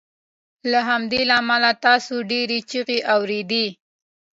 له 0.71 0.79
همدې 0.89 1.21
امله 1.39 1.71
تاسو 1.85 2.15
ډیرې 2.31 2.59
چیغې 2.69 2.99
اوریدې 3.15 3.65